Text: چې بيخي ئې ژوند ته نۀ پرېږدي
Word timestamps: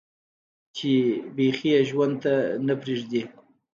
چې 0.75 0.91
بيخي 1.35 1.69
ئې 1.75 1.81
ژوند 1.89 2.15
ته 2.23 2.33
نۀ 2.65 2.75
پرېږدي 2.81 3.21